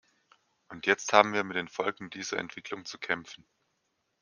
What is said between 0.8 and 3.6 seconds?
jetzt haben wir mit den Folgen dieser Entwicklung zu kämpfen.